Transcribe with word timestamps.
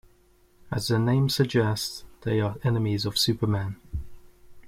As 0.71 0.87
their 0.87 0.97
name 0.97 1.29
suggests, 1.29 2.05
they 2.21 2.39
are 2.41 2.55
enemies 2.63 3.05
of 3.05 3.19
Superman. 3.19 3.79